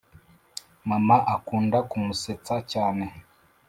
[0.89, 3.05] mama akunda kumusetsa cyane